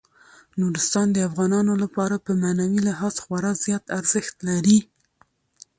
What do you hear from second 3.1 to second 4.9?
خورا زیات ارزښت لري.